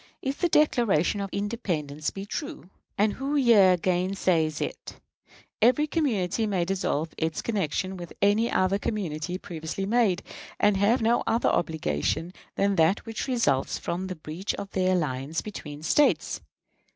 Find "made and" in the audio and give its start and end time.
9.85-10.75